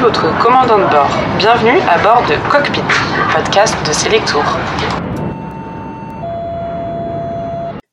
[0.00, 1.10] votre commandant de bord.
[1.38, 2.82] Bienvenue à bord de Cockpit,
[3.34, 4.42] podcast de Selectour.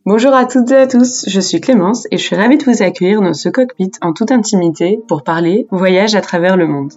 [0.06, 2.82] Bonjour à toutes et à tous, je suis Clémence et je suis ravie de vous
[2.82, 6.94] accueillir dans ce cockpit en toute intimité pour parler voyage à travers le monde.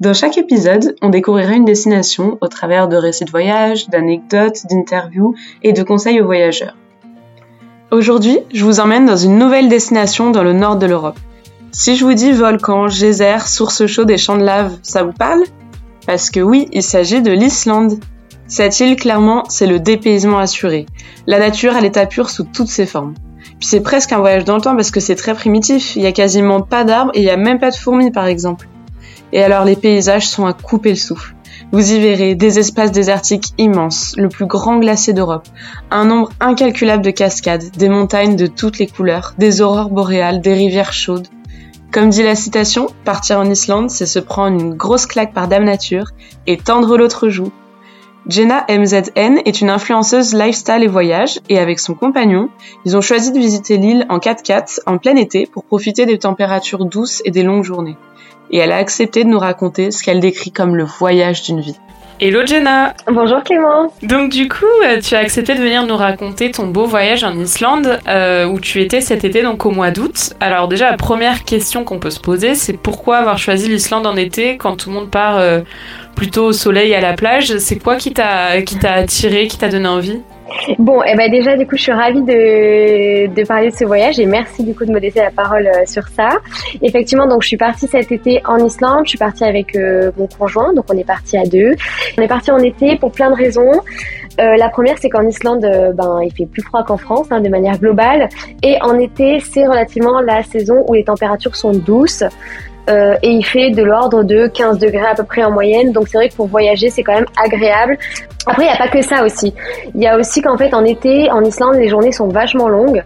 [0.00, 5.34] Dans chaque épisode, on découvrira une destination au travers de récits de voyage, d'anecdotes, d'interviews
[5.62, 6.76] et de conseils aux voyageurs.
[7.90, 11.18] Aujourd'hui, je vous emmène dans une nouvelle destination dans le nord de l'Europe.
[11.74, 15.42] Si je vous dis volcan, geyser, source chaude et champs de lave, ça vous parle?
[16.06, 17.94] Parce que oui, il s'agit de l'Islande.
[18.46, 20.84] Cette île, clairement, c'est le dépaysement assuré.
[21.26, 23.14] La nature à l'état pur sous toutes ses formes.
[23.58, 25.96] Puis c'est presque un voyage dans le temps parce que c'est très primitif.
[25.96, 28.26] Il y a quasiment pas d'arbres et il y a même pas de fourmis, par
[28.26, 28.68] exemple.
[29.32, 31.34] Et alors les paysages sont à couper le souffle.
[31.72, 35.48] Vous y verrez des espaces désertiques immenses, le plus grand glacier d'Europe,
[35.90, 40.52] un nombre incalculable de cascades, des montagnes de toutes les couleurs, des aurores boréales, des
[40.52, 41.28] rivières chaudes.
[41.92, 45.64] Comme dit la citation, partir en Islande, c'est se prendre une grosse claque par Dame
[45.64, 46.06] Nature
[46.46, 47.52] et tendre l'autre joue.
[48.26, 52.48] Jenna MZN est une influenceuse lifestyle et voyage et avec son compagnon,
[52.86, 56.86] ils ont choisi de visiter l'île en 4x4 en plein été pour profiter des températures
[56.86, 57.98] douces et des longues journées
[58.52, 61.78] et elle a accepté de nous raconter ce qu'elle décrit comme le voyage d'une vie.
[62.20, 62.94] Hello Jenna.
[63.08, 63.92] Bonjour Clément.
[64.02, 67.36] Donc du coup, euh, tu as accepté de venir nous raconter ton beau voyage en
[67.36, 70.34] Islande euh, où tu étais cet été, donc au mois d'août.
[70.38, 74.16] Alors déjà, la première question qu'on peut se poser, c'est pourquoi avoir choisi l'Islande en
[74.16, 75.60] été quand tout le monde part euh,
[76.14, 77.56] plutôt au soleil à la plage?
[77.58, 78.50] C'est quoi qui t'a
[78.84, 80.20] attiré, qui t'a donné envie?
[80.78, 84.18] Bon, eh ben déjà, du coup, je suis ravie de, de parler de ce voyage
[84.18, 86.30] et merci du coup de me laisser la parole euh, sur ça.
[86.82, 89.02] Effectivement, donc je suis partie cet été en Islande.
[89.04, 91.74] Je suis partie avec euh, mon conjoint, donc on est parti à deux.
[92.18, 93.72] On est parti en été pour plein de raisons.
[94.40, 95.60] Euh, la première, c'est qu'en Islande,
[95.94, 98.28] ben, il fait plus froid qu'en France, hein, de manière globale.
[98.62, 102.24] Et en été, c'est relativement la saison où les températures sont douces.
[102.90, 105.92] Euh, et il fait de l'ordre de 15 degrés à peu près en moyenne.
[105.92, 107.96] Donc c'est vrai que pour voyager, c'est quand même agréable.
[108.46, 109.54] Après, il n'y a pas que ça aussi.
[109.94, 113.04] Il y a aussi qu'en fait, en été, en Islande, les journées sont vachement longues.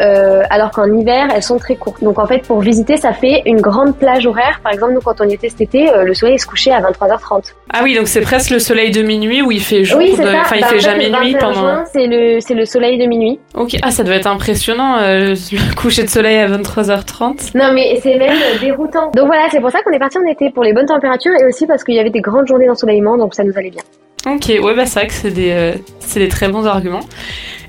[0.00, 2.02] Euh, alors qu'en hiver, elles sont très courtes.
[2.02, 4.60] Donc en fait, pour visiter, ça fait une grande plage horaire.
[4.62, 6.80] Par exemple, nous, quand on y était cet été, euh, le soleil se couchait à
[6.80, 7.54] 23h30.
[7.72, 9.98] Ah oui, donc c'est presque le soleil de minuit où il fait jour.
[9.98, 10.40] Oui, c'est ça.
[10.40, 11.84] Enfin, il bah, fait jamais nuit pendant.
[11.92, 13.38] C'est le, c'est le soleil de minuit.
[13.54, 13.76] Ok.
[13.82, 17.56] Ah, ça doit être impressionnant, euh, le coucher de soleil à 23h30.
[17.56, 19.12] Non, mais c'est même déroutant.
[19.14, 21.44] Donc voilà, c'est pour ça qu'on est parti en été, pour les bonnes températures et
[21.44, 23.82] aussi parce qu'il y avait des grandes journées d'ensoleillement, donc ça nous allait bien.
[24.26, 27.04] Ok, ouais, bah c'est vrai que c'est des, c'est des très bons arguments.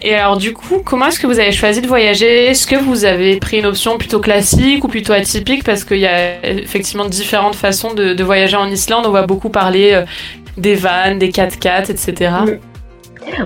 [0.02, 2.46] Et alors du coup, comment est-ce que vous avez choisi de voyager?
[2.46, 5.64] Est-ce que vous avez pris une option plutôt classique ou plutôt atypique?
[5.64, 9.06] Parce qu'il y a effectivement différentes façons de, voyager en Islande.
[9.08, 10.06] On va beaucoup parler euh,
[10.58, 12.32] des vannes, des 4x4, etc.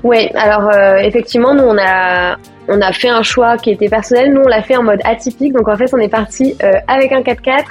[0.04, 2.36] Oui, alors euh, effectivement, nous on a
[2.70, 4.32] on a fait un choix qui était personnel.
[4.32, 7.12] Nous on l'a fait en mode atypique, donc en fait on est parti euh, avec
[7.12, 7.64] un 4x4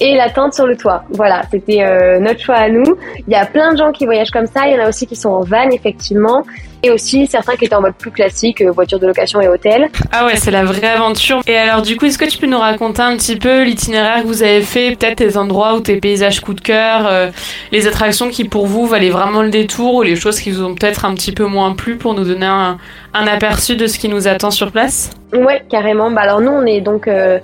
[0.00, 1.04] et la tente sur le toit.
[1.10, 1.84] Voilà, c'était
[2.20, 2.96] notre choix à nous.
[3.26, 4.66] Il y a plein de gens qui voyagent comme ça.
[4.66, 6.42] Il y en a aussi qui sont en van effectivement
[6.84, 9.88] et aussi certains qui étaient en mode plus classique, euh, voiture de location et hôtel.
[10.12, 11.40] Ah ouais, c'est la vraie aventure.
[11.46, 14.26] Et alors du coup, est-ce que tu peux nous raconter un petit peu l'itinéraire que
[14.26, 17.30] vous avez fait, peut-être les endroits ou tes paysages coup de cœur, euh,
[17.72, 20.74] les attractions qui pour vous valaient vraiment le détour ou les choses qui vous ont
[20.74, 22.78] peut-être un petit peu moins plu pour nous donner un,
[23.14, 25.10] aperçu de ce qui nous attend sur place?
[25.32, 26.10] Ouais, carrément.
[26.10, 27.38] Bah alors nous, on est donc euh,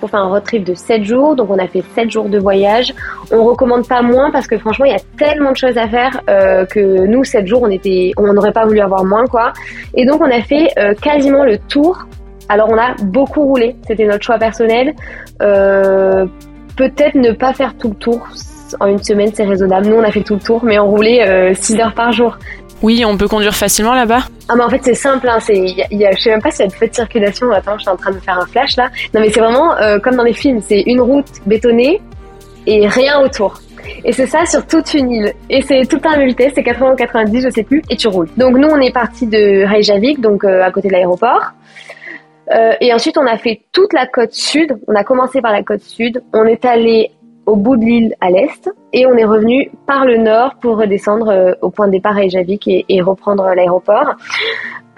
[0.00, 2.38] pour faire un road trip de 7 jours, donc on a fait 7 jours de
[2.38, 2.94] voyage.
[3.30, 6.20] On recommande pas moins parce que franchement il y a tellement de choses à faire
[6.28, 9.52] euh, que nous 7 jours on était, on n'aurait pas voulu avoir moins quoi.
[9.94, 12.06] Et donc on a fait euh, quasiment le tour.
[12.48, 14.94] Alors on a beaucoup roulé, c'était notre choix personnel.
[15.42, 16.26] Euh,
[16.76, 18.26] peut-être ne pas faire tout le tour
[18.80, 19.86] en une semaine c'est raisonnable.
[19.86, 22.38] Nous on a fait tout le tour mais on roulait 6 heures par jour.
[22.82, 26.06] Oui, on peut conduire facilement là-bas Ah mais en fait c'est simple, hein, c'est, y
[26.06, 27.90] a, je sais même pas s'il y a de feu de circulation, attends je suis
[27.90, 28.90] en train de faire un flash là.
[29.14, 32.00] Non mais c'est vraiment euh, comme dans les films, c'est une route bétonnée
[32.66, 33.60] et rien autour.
[34.04, 35.32] Et c'est ça sur toute une île.
[35.48, 38.28] Et c'est tout un vitesse, c'est 80 ou 90, je sais plus, et tu roules.
[38.36, 41.52] Donc nous on est parti de Reykjavik, donc euh, à côté de l'aéroport.
[42.52, 45.62] Euh, et ensuite on a fait toute la côte sud, on a commencé par la
[45.62, 47.10] côte sud, on est allé
[47.46, 51.28] au bout de l'île à l'est et on est revenu par le nord pour redescendre
[51.28, 54.14] euh, au point de départ à Ejavik et, reprendre l'aéroport.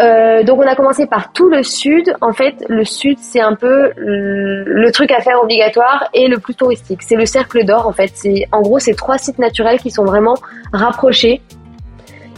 [0.00, 2.14] Euh, donc on a commencé par tout le sud.
[2.20, 6.54] En fait, le sud c'est un peu le truc à faire obligatoire et le plus
[6.54, 7.02] touristique.
[7.02, 8.10] C'est le cercle d'or en fait.
[8.14, 10.36] C'est en gros ces trois sites naturels qui sont vraiment
[10.72, 11.42] rapprochés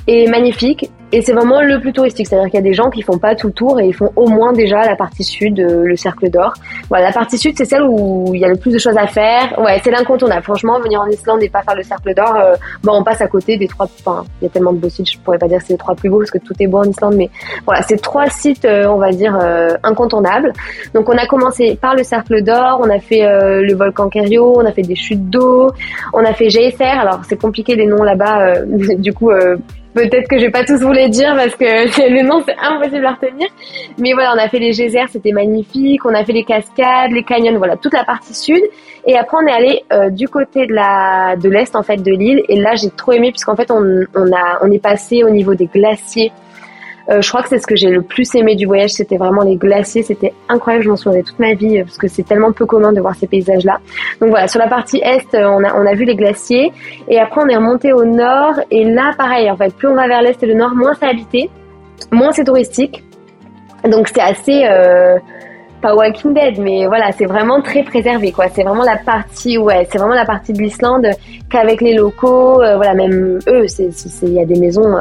[0.07, 0.91] et magnifiques.
[1.14, 3.35] Et c'est vraiment le plus touristique, c'est-à-dire qu'il y a des gens qui font pas
[3.35, 6.31] tout le tour et ils font au moins déjà la partie sud, euh, le cercle
[6.31, 6.55] d'or.
[6.88, 9.06] Voilà, la partie sud, c'est celle où il y a le plus de choses à
[9.06, 9.59] faire.
[9.59, 10.43] Ouais, c'est l'incontournable.
[10.43, 13.29] Franchement, venir en Islande et pas faire le cercle d'or, euh, bon, on passe à
[13.29, 13.87] côté des trois.
[14.00, 15.79] Enfin, il y a tellement de beaux sites, je pourrais pas dire que c'est les
[15.79, 17.29] trois plus beaux parce que tout est beau en Islande, mais
[17.67, 19.38] voilà, c'est trois sites, euh, on va dire,
[19.82, 20.55] incontournables.
[20.94, 24.65] Donc, on a commencé par le cercle d'or, on a fait le volcan Kerio, on
[24.65, 25.70] a fait des chutes d'eau,
[26.15, 26.85] on a fait Geyser.
[26.85, 28.62] Alors, c'est compliqué les noms là-bas,
[28.97, 29.31] du coup
[29.94, 31.65] Peut-être que je vais pas tous vous les dire parce que
[32.11, 33.49] le nom c'est impossible à retenir.
[33.99, 36.05] Mais voilà, on a fait les geysers, c'était magnifique.
[36.05, 38.63] On a fait les cascades, les canyons, voilà, toute la partie sud.
[39.07, 42.43] Et après, on est allé euh, du côté de la l'est en fait de l'île.
[42.49, 45.55] Et là, j'ai trop aimé puisqu'en fait, on, on a on est passé au niveau
[45.55, 46.33] des glaciers
[47.11, 49.43] euh, je crois que c'est ce que j'ai le plus aimé du voyage, c'était vraiment
[49.43, 52.53] les glaciers, c'était incroyable, je m'en souviendrai toute ma vie euh, parce que c'est tellement
[52.53, 53.81] peu commun de voir ces paysages-là.
[54.21, 56.73] Donc voilà, sur la partie est, euh, on a, on a vu les glaciers
[57.09, 60.07] et après on est remonté au nord et là pareil, en fait, plus on va
[60.07, 61.51] vers l'est et le nord, moins c'est habité,
[62.11, 63.03] moins c'est touristique.
[63.85, 64.65] Donc c'est assez
[65.81, 68.47] pas Walking Dead, mais voilà, c'est vraiment très préservé, quoi.
[68.55, 71.09] C'est vraiment la partie, ouais, c'est vraiment la partie de l'Islande
[71.51, 73.67] qu'avec les locaux, voilà, même eux,
[74.23, 74.95] il y a des maisons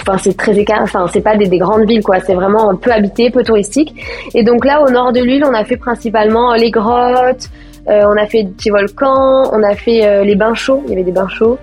[0.00, 3.30] enfin c'est très écart, enfin c'est pas des, grandes villes quoi, c'est vraiment peu habité,
[3.30, 3.94] peu touristique.
[4.34, 7.48] Et donc là au nord de l'île, on a fait principalement les grottes,
[7.88, 10.90] euh, on a fait des petits volcans, on a fait euh, les bains chauds, il
[10.90, 11.58] y avait des bains chauds.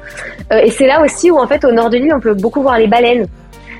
[0.51, 2.61] Euh, et c'est là aussi où en fait au nord de l'île, on peut beaucoup
[2.61, 3.27] voir les baleines.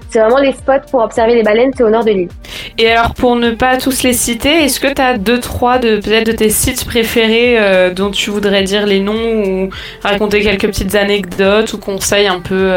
[0.09, 2.29] C'est vraiment les spots pour observer les baleines, c'est au nord de l'île.
[2.77, 5.97] Et alors pour ne pas tous les citer, est-ce que tu as deux trois de
[5.97, 7.57] peut-être de tes sites préférés
[7.95, 9.69] dont tu voudrais dire les noms ou
[10.03, 12.71] raconter quelques petites anecdotes ou conseils un peu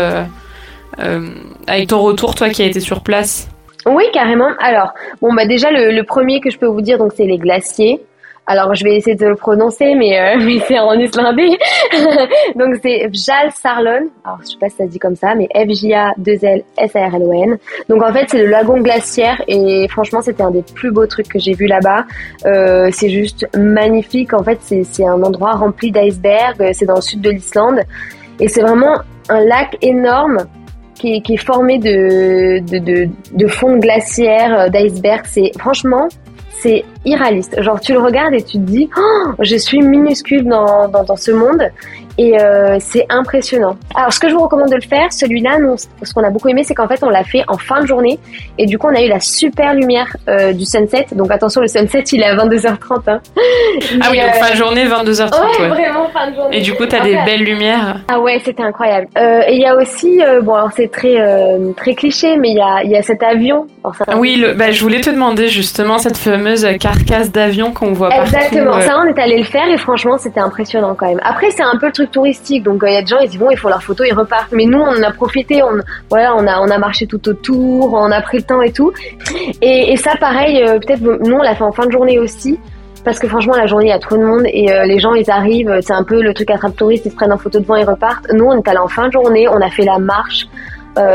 [0.98, 1.28] euh,
[1.66, 3.48] avec ton retour, toi qui as été sur place
[3.86, 4.50] Oui, carrément.
[4.58, 8.00] Alors, bon, bah déjà, le, premier que je peux vous dire, donc, c'est les glaciers.
[8.48, 11.58] Alors, je vais essayer de le prononcer, mais, euh, mais c'est en islandais.
[12.54, 14.08] donc, c'est Fjall Sarlon.
[14.24, 17.58] Alors, je sais pas si ça se dit comme ça, mais F-J-A-2-L-S-A-R-L-O-N.
[17.88, 21.28] Donc, en fait, c'est le lagon glaciaire et franchement, c'était un des plus beaux trucs
[21.28, 22.04] que j'ai vu là-bas.
[22.44, 24.32] Euh, c'est juste magnifique.
[24.32, 26.72] En fait, c'est un endroit rempli d'icebergs.
[26.72, 27.80] C'est dans le sud de l'Islande.
[28.38, 28.98] Et c'est vraiment
[29.28, 30.46] un lac énorme
[30.98, 35.26] qui est, qui est formé de, de, de, de fonds glaciaires, euh, d'icebergs.
[35.26, 36.08] C'est franchement,
[36.50, 37.60] c'est irréaliste.
[37.62, 41.16] Genre, tu le regardes et tu te dis, oh, je suis minuscule dans, dans, dans
[41.16, 41.70] ce monde.
[42.18, 43.76] Et euh, c'est impressionnant.
[43.94, 45.58] Alors, ce que je vous recommande de le faire, celui-là,
[46.02, 48.18] ce qu'on a beaucoup aimé, c'est qu'en fait, on l'a fait en fin de journée.
[48.58, 51.06] Et du coup, on a eu la super lumière euh, du sunset.
[51.12, 52.76] Donc, attention, le sunset, il est à 22h30.
[53.08, 53.20] Hein.
[54.00, 55.60] Ah oui, donc fin de journée, 22h30.
[55.60, 56.58] Ouais, vraiment fin de journée.
[56.58, 58.00] Et du coup, t'as des belles lumières.
[58.08, 59.08] Ah ouais, c'était incroyable.
[59.18, 61.16] Euh, et il y a aussi, bon, alors c'est très
[61.76, 63.66] très cliché, mais il y a, y a cet avion.
[64.16, 68.30] oui, le, bah, je voulais te demander justement cette fameuse carcasse d'avion qu'on voit Exactement.
[68.30, 68.78] partout.
[68.78, 68.80] Exactement.
[68.80, 71.20] Ça, on est allé le faire et franchement, c'était impressionnant quand même.
[71.22, 72.62] Après, c'est un peu le truc touristique.
[72.62, 74.14] Donc il euh, y a des gens ils disent bon ils font leur photo ils
[74.14, 74.52] repartent.
[74.52, 75.72] Mais nous on a profité, on
[76.10, 78.92] voilà on a on a marché tout autour, on a pris le temps et tout.
[79.62, 82.58] Et, ça pareil euh, peut-être nous on l'a fait en fin de journée aussi.
[83.04, 85.14] Parce que franchement, la journée, il y a trop de monde et euh, les gens,
[85.14, 87.76] ils arrivent, c'est un peu le truc attrape touriste, ils se prennent en photo devant,
[87.76, 88.26] ils repartent.
[88.32, 90.48] Nous, on est allé en fin de journée, on a fait la marche,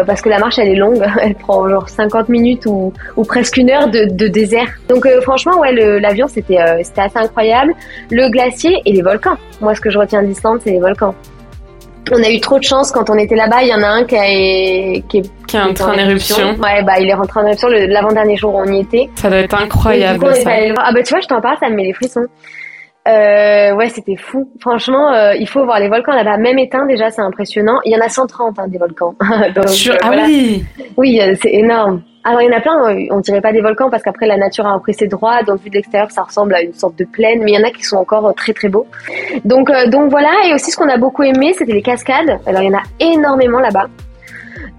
[0.06, 3.58] parce que la marche elle est longue, elle prend genre 50 minutes ou, ou presque
[3.58, 4.68] une heure de, de désert.
[4.88, 7.74] Donc franchement ouais l'avion c'était c'était assez incroyable.
[8.10, 9.38] Le glacier et les volcans.
[9.60, 11.16] Moi ce que je retiens d'Islande c'est les volcans
[12.12, 13.64] on a eu trop de chance quand on était là-bas.
[13.64, 16.56] Il y en a un qui, est, qui est, en, éruption.
[16.60, 19.10] Ouais, bah il est rentré en éruption l'avant-dernier jour où on y était.
[19.16, 20.36] Ça doit être incroyable.
[20.36, 20.52] ça.
[20.78, 22.26] Ah bah tu vois, je t'en parle, ça me met les frissons.
[23.08, 24.52] Euh, ouais, c'était fou.
[24.60, 27.80] Franchement, euh, il faut voir les volcans là-bas, même éteints déjà, c'est impressionnant.
[27.84, 29.16] Il y en a 130 hein, des volcans.
[29.56, 30.64] Donc, euh, ah oui.
[30.98, 32.04] Oui, euh, c'est énorme.
[32.24, 32.76] Alors il y en a plein,
[33.10, 35.72] on dirait pas des volcans parce qu'après la nature a repris ses droits, donc vu
[35.72, 37.82] de l'extérieur ça ressemble à une sorte de plaine, mais il y en a qui
[37.82, 38.86] sont encore très très beaux.
[39.44, 42.38] Donc donc voilà, et aussi ce qu'on a beaucoup aimé, c'était les cascades.
[42.46, 43.88] Alors il y en a énormément là-bas.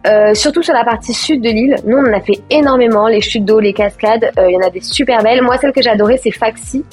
[0.07, 3.21] Euh, surtout sur la partie sud de l'île, nous on en a fait énormément, les
[3.21, 5.43] chutes d'eau, les cascades, il y en a des super belles.
[5.43, 6.85] Moi celle que j'ai adorée c'est Faxi,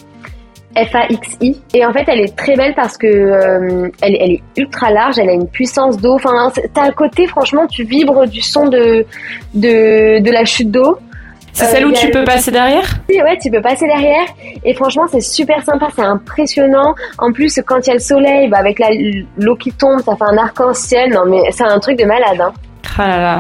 [0.86, 1.62] F-A-X-I.
[1.74, 5.18] Et en fait, elle est très belle parce que euh, elle, elle, est ultra large,
[5.20, 6.14] elle a une puissance d'eau.
[6.14, 9.06] Enfin, t'as un côté, franchement, tu vibres du son de,
[9.54, 10.98] de, de la chute d'eau.
[11.54, 12.86] C'est celle où euh, tu peux passer derrière?
[13.10, 14.26] Oui, ouais, tu peux passer derrière.
[14.64, 16.96] Et franchement, c'est super sympa, c'est impressionnant.
[17.18, 18.80] En plus, quand il y a le soleil, bah, avec
[19.38, 21.12] l'eau qui tombe, ça fait un arc-en-ciel.
[21.12, 22.40] Non, mais c'est un truc de malade.
[22.40, 22.54] Hein.
[23.02, 23.40] Ah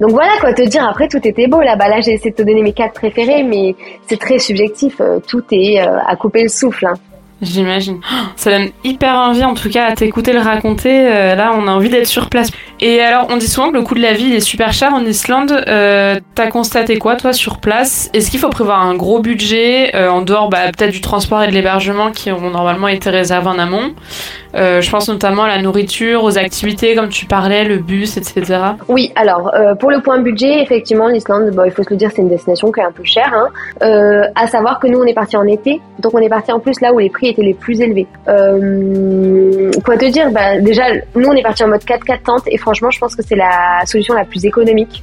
[0.00, 0.86] Donc voilà quoi te dire.
[0.88, 1.88] Après tout était beau là-bas.
[1.88, 3.74] Là j'ai essayé de te donner mes quatre préférés, mais
[4.06, 5.00] c'est très subjectif.
[5.00, 6.86] Euh, tout est euh, à couper le souffle.
[6.86, 6.94] Hein.
[7.42, 8.00] J'imagine.
[8.36, 11.08] Ça donne hyper envie en tout cas à t'écouter le raconter.
[11.08, 12.50] Euh, là on a envie d'être sur place.
[12.82, 15.04] Et alors, on dit souvent que le coût de la vie est super cher en
[15.04, 15.52] Islande.
[15.68, 18.08] Euh, T'as constaté quoi, toi, sur place?
[18.14, 21.48] Est-ce qu'il faut prévoir un gros budget euh, en dehors bah, peut-être du transport et
[21.48, 23.92] de l'hébergement qui ont normalement été réservés en amont?
[24.54, 28.58] Euh, Je pense notamment à la nourriture, aux activités, comme tu parlais, le bus, etc.
[28.88, 32.22] Oui, alors, pour le point budget, effectivement, l'Islande, bon, il faut se le dire, c'est
[32.22, 33.32] une destination qui est un peu chère.
[33.34, 33.48] Hein.
[34.34, 36.80] À savoir que nous, on est parti en été, donc on est parti en plus
[36.80, 38.06] là où les prix étaient les plus élevés.
[39.84, 40.84] Quoi te dire bah, Déjà,
[41.14, 44.14] nous, on est parti en mode 4x4 tente et je pense que c'est la solution
[44.14, 45.02] la plus économique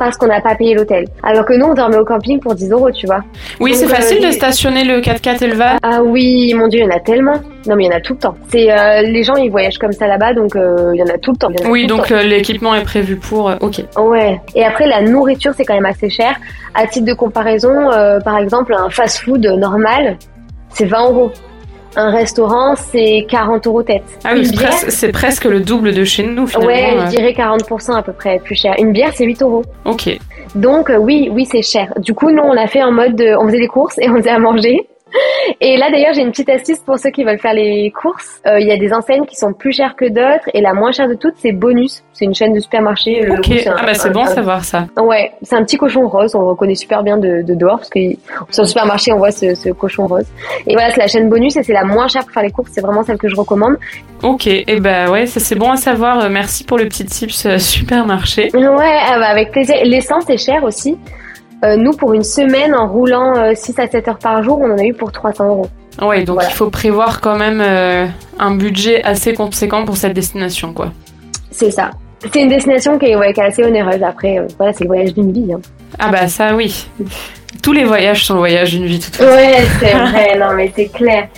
[0.00, 1.04] parce qu'on n'a pas payé l'hôtel.
[1.22, 3.20] Alors que nous, on dormait au camping pour 10 euros, tu vois.
[3.60, 5.76] Oui, c'est facile de stationner le 4x4 et le van.
[5.82, 7.34] Ah oui, mon dieu, il y en a tellement.
[7.68, 8.34] Non, mais il y en a tout le temps.
[8.48, 11.18] C'est euh, les gens, ils voyagent comme ça là-bas, donc euh, il y en a
[11.18, 11.50] tout le temps.
[11.68, 13.52] Oui, donc l'équipement est prévu pour.
[13.60, 13.84] ok.
[13.98, 14.40] Ouais.
[14.54, 16.34] Et après, la nourriture, c'est quand même assez cher.
[16.74, 17.90] À titre de comparaison,
[18.24, 20.16] par exemple, un fast-food normal,
[20.70, 21.30] c'est 20 euros.
[21.96, 24.04] Un restaurant, c'est 40 euros tête.
[24.24, 24.46] Ah oui,
[24.88, 26.68] c'est presque le double de chez nous, finalement.
[26.68, 28.74] Ouais, je dirais 40% à peu près plus cher.
[28.78, 29.64] Une bière, c'est 8 euros.
[29.84, 30.18] Ok.
[30.54, 31.92] Donc, oui, oui, c'est cher.
[31.98, 34.30] Du coup, nous, on l'a fait en mode, on faisait des courses et on faisait
[34.30, 34.88] à manger.
[35.60, 38.40] Et là d'ailleurs j'ai une petite astuce pour ceux qui veulent faire les courses.
[38.46, 40.92] Euh, il y a des enseignes qui sont plus chères que d'autres et la moins
[40.92, 42.02] chère de toutes c'est Bonus.
[42.12, 43.28] C'est une chaîne de supermarché.
[43.30, 44.86] Ok, ah bah c'est bon à savoir ça.
[44.98, 47.90] Ouais, c'est un petit cochon rose, on le reconnaît super bien de, de dehors parce
[47.90, 48.00] que
[48.50, 50.26] sur le supermarché on voit ce, ce cochon rose.
[50.66, 52.70] Et voilà c'est la chaîne Bonus et c'est la moins chère pour faire les courses,
[52.72, 53.76] c'est vraiment celle que je recommande.
[54.22, 56.24] Ok, et eh bah ouais ça c'est bon à savoir.
[56.24, 58.50] Euh, merci pour le petit tips euh, supermarché.
[58.54, 59.76] Ouais, ah bah avec plaisir.
[59.84, 60.98] L'essence est chère aussi.
[61.62, 64.72] Euh, nous, pour une semaine, en roulant 6 euh, à 7 heures par jour, on
[64.72, 65.66] en a eu pour 300 euros.
[66.00, 68.06] Oui, donc il faut prévoir quand même euh,
[68.38, 70.92] un budget assez conséquent pour cette destination, quoi.
[71.50, 71.90] C'est ça.
[72.32, 74.02] C'est une destination qui est, ouais, qui est assez onéreuse.
[74.02, 75.52] Après, voilà, c'est le voyage d'une vie.
[75.52, 75.60] Hein.
[75.98, 76.86] Ah bah ça, oui.
[77.62, 79.30] Tous les voyages sont le voyage d'une vie, de toute façon.
[79.30, 80.38] Ouais, c'est vrai.
[80.38, 81.28] non, mais c'est clair.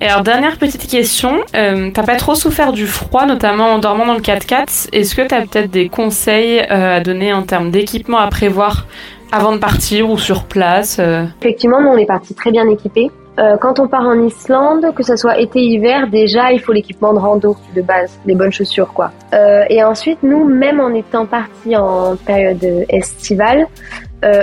[0.00, 1.40] Et alors, dernière petite question.
[1.52, 4.88] t'as pas trop souffert du froid, notamment en dormant dans le 4x4.
[4.92, 8.86] Est-ce que t'as peut-être des conseils à donner en termes d'équipement à prévoir
[9.32, 11.24] avant de partir ou sur place euh.
[11.40, 13.10] Effectivement, nous on est parti très bien équipés.
[13.38, 17.18] Euh, quand on part en Islande, que ce soit été-hiver, déjà il faut l'équipement de
[17.18, 19.10] rando de base, les bonnes chaussures quoi.
[19.32, 23.66] Euh, et ensuite, nous, même en étant partis en période estivale,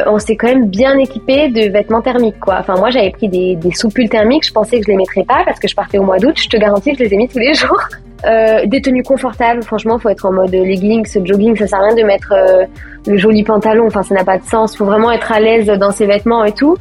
[0.05, 2.57] on s'est quand même bien équipé de vêtements thermiques quoi.
[2.59, 5.41] Enfin moi j'avais pris des, des soupules thermiques, je pensais que je les mettrais pas
[5.43, 6.35] parce que je partais au mois d'août.
[6.37, 7.81] Je te garantis que je les ai mis tous les jours.
[8.25, 11.95] Euh, des tenues confortables, franchement, faut être en mode leggings, jogging, ça sert à rien
[11.95, 12.65] de mettre euh,
[13.07, 15.91] le joli pantalon, enfin ça n'a pas de sens, faut vraiment être à l'aise dans
[15.91, 16.77] ses vêtements et tout.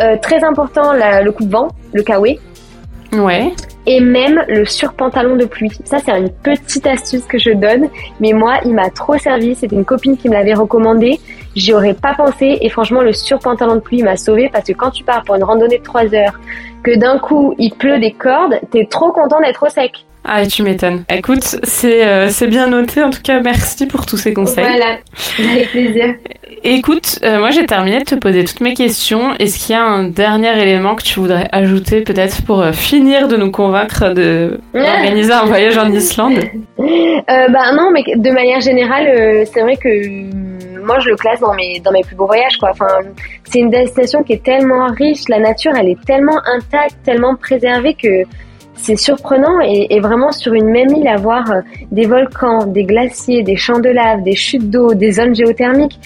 [0.00, 2.38] Euh, très important, le coup de vent, le kawé.
[3.12, 3.52] Ouais.
[3.86, 5.72] Et même le surpantalon de pluie.
[5.84, 7.88] Ça, c'est une petite astuce que je donne,
[8.20, 9.54] mais moi, il m'a trop servi.
[9.54, 11.20] C'était une copine qui me l'avait recommandé.
[11.54, 14.90] J'y aurais pas pensé, et franchement, le surpantalon de pluie m'a sauvé parce que quand
[14.90, 16.38] tu pars pour une randonnée de 3 heures,
[16.82, 20.05] que d'un coup il pleut des cordes, t'es trop content d'être au sec.
[20.28, 21.04] Ah, tu m'étonnes.
[21.08, 23.02] Écoute, c'est euh, c'est bien noté.
[23.02, 24.64] En tout cas, merci pour tous ces conseils.
[24.64, 24.98] Voilà,
[25.38, 26.14] avec plaisir.
[26.64, 29.34] Écoute, euh, moi j'ai terminé de te poser toutes mes questions.
[29.38, 33.28] Est-ce qu'il y a un dernier élément que tu voudrais ajouter peut-être pour euh, finir
[33.28, 36.40] de nous convaincre de d'organiser un voyage en Islande?
[36.76, 39.88] Bah non, mais de manière générale, c'est vrai que
[40.84, 42.70] moi je le classe dans mes dans mes plus beaux voyages quoi.
[42.72, 42.88] Enfin,
[43.44, 47.94] c'est une destination qui est tellement riche, la nature elle est tellement intacte, tellement préservée
[47.94, 48.24] que
[48.76, 53.56] c'est surprenant et, vraiment sur une même île avoir euh, des volcans, des glaciers, des
[53.56, 55.98] champs de lave, des chutes d'eau, des zones géothermiques.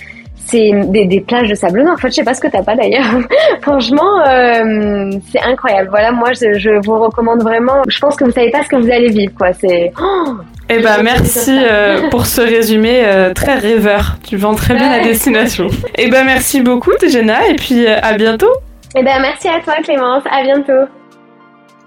[0.47, 1.95] C'est des, plages de sable noir.
[1.95, 3.05] En fait, je sais pas ce que t'as pas d'ailleurs.
[3.63, 5.91] Franchement, euh, c'est incroyable.
[5.91, 7.83] Voilà, moi, je, vous recommande vraiment.
[7.87, 9.53] Je pense que vous savez pas ce que vous allez vivre, quoi.
[9.53, 9.93] C'est.
[10.03, 10.33] Oh,
[10.69, 14.17] eh ben merci euh, pour ce résumé très rêveur.
[14.27, 15.69] Tu vends très bien la destination.
[15.97, 18.53] Eh ben merci beaucoup, Jenna, et puis à bientôt.
[18.97, 20.25] Eh ben merci à toi, Clémence.
[20.29, 20.91] À bientôt.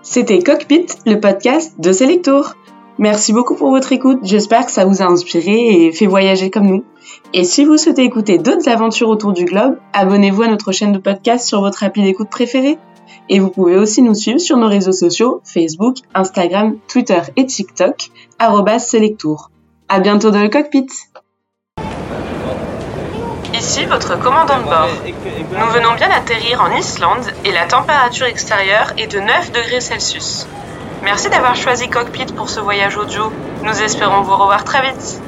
[0.05, 2.55] C'était Cockpit, le podcast de Selectour.
[2.98, 6.67] Merci beaucoup pour votre écoute, j'espère que ça vous a inspiré et fait voyager comme
[6.67, 6.83] nous.
[7.31, 10.98] Et si vous souhaitez écouter d'autres aventures autour du globe, abonnez-vous à notre chaîne de
[10.98, 12.77] podcast sur votre appli d'écoute préférée.
[13.29, 18.12] Et vous pouvez aussi nous suivre sur nos réseaux sociaux, Facebook, Instagram, Twitter et TikTok,
[18.79, 19.51] Selectour.
[19.88, 20.88] À bientôt dans le cockpit!
[23.63, 24.89] Ici votre commandant de bord.
[25.58, 30.46] Nous venons bien d'atterrir en Islande et la température extérieure est de 9 degrés Celsius.
[31.01, 33.32] Merci d'avoir choisi Cockpit pour ce voyage audio.
[33.63, 35.22] Nous espérons vous revoir très vite.